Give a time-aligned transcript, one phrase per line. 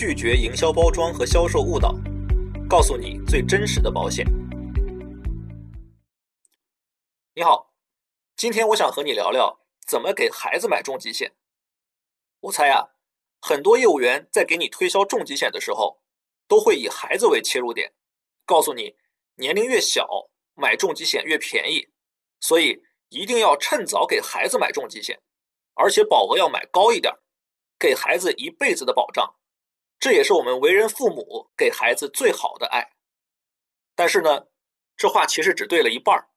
[0.00, 1.94] 拒绝营销包装和销售误导，
[2.66, 4.24] 告诉你最真实的保险。
[7.34, 7.74] 你好，
[8.34, 11.34] 今天我想和你聊聊怎么给孩子买重疾险。
[12.40, 12.82] 我猜啊，
[13.42, 16.00] 很多业务员在给你推销重疾险的时候，
[16.48, 17.92] 都会以孩子为切入点，
[18.46, 18.96] 告诉你
[19.34, 20.08] 年龄越小
[20.54, 21.86] 买重疾险越便宜，
[22.40, 25.20] 所以一定要趁早给孩子买重疾险，
[25.74, 27.14] 而且保额要买高一点。
[27.78, 29.34] 给孩子一辈子的保障，
[30.00, 32.90] 这也是我们为人父母给孩子最好的爱。
[33.94, 34.46] 但是呢，
[34.96, 36.30] 这话其实只对了一半儿，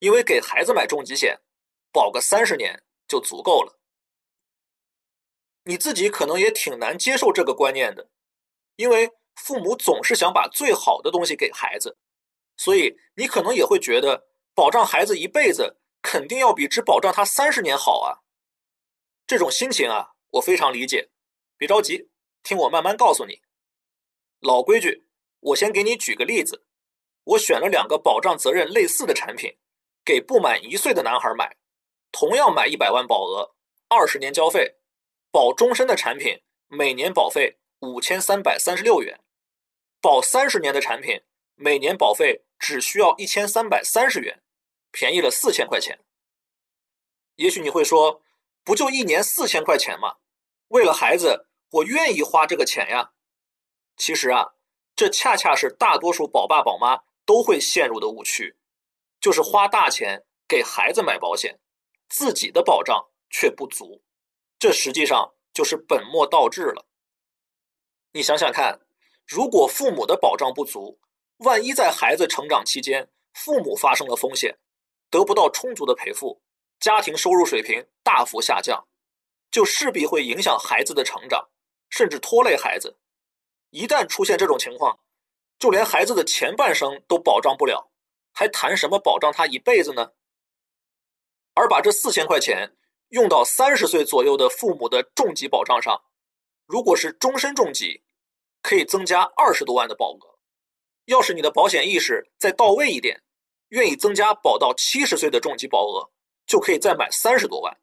[0.00, 1.40] 因为给孩子买重疾险，
[1.92, 3.78] 保个三十年就足够了。
[5.64, 8.10] 你自己可能也挺难接受这个观念的，
[8.76, 11.98] 因为父母总是想把最好的东西给孩子，
[12.56, 18.24] 所以你可能也会觉得保障孩子一辈子肯定要比只保障他三十年好啊。
[19.26, 20.14] 这种心情啊。
[20.30, 21.08] 我非常理解，
[21.56, 22.10] 别着急，
[22.46, 23.42] 听我慢慢告诉你。
[24.38, 25.08] 老规矩，
[25.40, 26.64] 我先给你举个例子。
[27.24, 29.58] 我选了两个保障责任类似的产品，
[30.04, 31.56] 给不满一岁的男孩买，
[32.12, 33.56] 同样买一百万保额，
[33.88, 34.76] 二十年交费，
[35.32, 39.18] 保终身的产品每年保费五千三百三十六元，
[40.00, 41.22] 保三十年的产品
[41.56, 44.40] 每年保费只需要一千三百三十元，
[44.92, 45.98] 便宜了四千块钱。
[47.34, 48.22] 也许你会说。
[48.64, 50.16] 不就一年四千块钱吗？
[50.70, 53.12] 为了孩子，我愿意花这个钱呀。
[53.96, 54.54] 其实啊，
[54.94, 58.56] 这恰恰是大多数宝爸宝妈都会陷入的误区，
[59.20, 61.58] 就是花大钱给孩子买保险，
[62.08, 64.02] 自己的保障却不足，
[64.58, 66.86] 这实际上就是本末倒置了。
[68.12, 68.80] 你想想看，
[69.26, 71.00] 如果父母的保障不足，
[71.38, 74.58] 万一在孩子成长期间，父母发生了风险，
[75.10, 76.42] 得不到充足的赔付。
[76.78, 78.86] 家庭收入水平大幅下降，
[79.50, 81.48] 就势必会影响孩子的成长，
[81.88, 82.98] 甚至拖累孩子。
[83.70, 85.00] 一旦出现这种情况，
[85.58, 87.90] 就连孩子的前半生都保障不了，
[88.32, 90.12] 还谈什么保障他一辈子呢？
[91.54, 92.76] 而把这四千块钱
[93.08, 96.02] 用到三十岁左右的父母的重疾保障上，
[96.66, 98.04] 如果是终身重疾，
[98.62, 100.38] 可以增加二十多万的保额。
[101.06, 103.22] 要是你的保险意识再到位一点，
[103.68, 106.10] 愿意增加保到七十岁的重疾保额。
[106.46, 107.76] 就可以再买三十多万，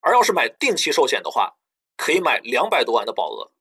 [0.00, 1.56] 而要是买定期寿险的话，
[1.96, 3.52] 可以买两百多万的保额。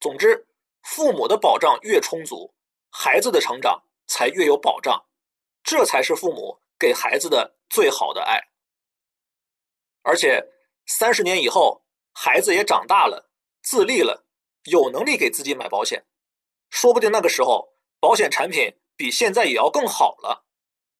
[0.00, 0.46] 总之，
[0.82, 2.54] 父母的保障越充足，
[2.90, 5.06] 孩子的成长才越有保障，
[5.62, 8.48] 这才是父母给孩子的最好的爱。
[10.02, 10.52] 而且，
[10.86, 13.30] 三十年以后，孩子也长大了，
[13.62, 14.26] 自立了，
[14.64, 16.06] 有能力给自己买保险，
[16.70, 20.46] 说不定那个时候保险产品比现在也要更好了。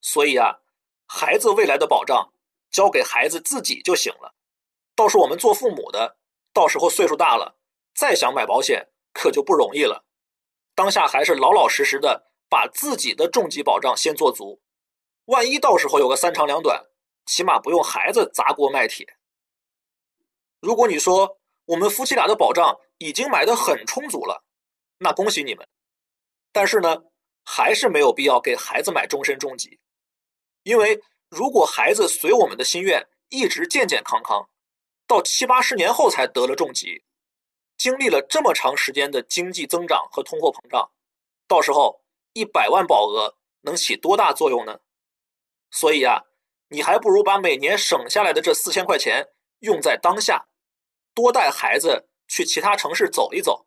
[0.00, 0.61] 所以啊，
[1.06, 2.33] 孩子未来的保障。
[2.71, 4.34] 交给孩子自己就行了，
[4.94, 6.19] 倒是我们做父母的，
[6.58, 7.56] 到时候岁数大了，
[7.94, 10.04] 再想买保险可就不容易了。
[10.74, 14.60] 当下还是老老实实的把自己的重疾保障先做足，
[15.26, 16.86] 万一到时候有个三长两短，
[17.26, 19.06] 起码不用孩子砸锅卖铁。
[20.58, 24.42] 如果你说我们夫妻俩的保障已经买的很充足了，
[24.98, 25.69] 那恭喜你们。
[26.50, 27.04] 但是呢，
[27.44, 29.78] 还是没有必要给孩子买终身重疾，
[30.64, 31.00] 因为。
[31.30, 34.48] 如果孩子随我们的心愿一直健健康康，
[35.08, 37.02] 到七八十年后才得了重疾，
[37.76, 40.91] 经历了这么长时间的经济增长和通货膨胀，
[41.48, 42.04] 到时候
[42.34, 44.80] 一百万保额能起多大作用呢？
[45.70, 46.24] 所以啊，
[46.69, 49.28] 你还不如把每年省下来的这四千块钱
[49.60, 50.46] 用在当下，
[51.14, 53.66] 多带孩子去其他城市走一走，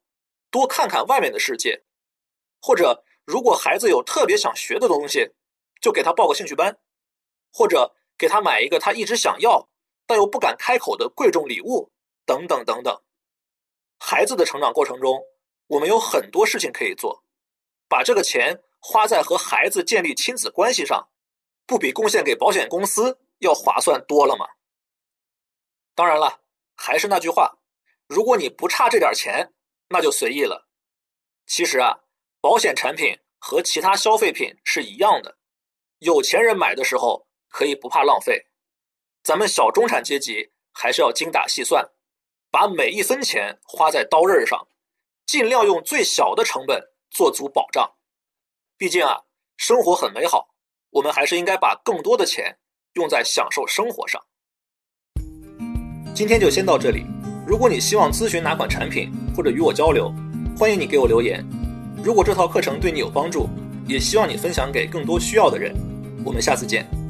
[0.52, 1.84] 多看看外面的世界，
[2.62, 5.31] 或者如果孩子有特别想学的东西，
[5.81, 6.78] 就给他报个兴趣班。
[7.53, 9.68] 或者给他买一个他一直想要
[10.12, 11.90] 但又不敢开口的贵重礼物，
[12.26, 13.02] 等等等等。
[13.98, 15.24] 孩子的成长过程中，
[15.68, 17.24] 我们有很多事情可以做，
[17.88, 21.08] 把这个钱花在和孩子建立亲子关系上，
[21.66, 24.46] 不比贡献给保险公司要划算多了吗？
[25.96, 26.42] 当然了，
[26.76, 27.60] 还是那句话，
[28.06, 29.54] 如果你不差这点钱，
[29.88, 30.68] 那就随意了。
[31.47, 32.02] 其实啊，
[32.41, 35.38] 保险产品和其他消费品是一样的，
[36.00, 37.30] 有钱人买的时候。
[37.53, 38.47] 可以不怕浪费，
[39.23, 41.88] 咱们小中产阶级还是要精打细算，
[42.50, 44.68] 把每一分钱花在刀刃上，
[45.28, 46.82] 尽量用最小的成本
[47.12, 47.94] 做足保障。
[48.78, 49.22] 毕竟啊，
[49.58, 50.50] 生活很美好，
[50.90, 52.58] 我们还是应该把更多的钱
[52.94, 54.20] 用在享受生活上。
[56.16, 57.06] 今天就先到这里。
[57.46, 60.12] 如果你希望咨询哪款产品或者与我交流，
[60.58, 61.46] 欢迎你给我留言。
[62.03, 63.47] 如果这套课程对你有帮助，
[63.88, 65.76] 也希望你分享给更多需要的人。
[66.26, 67.01] 我们下次见。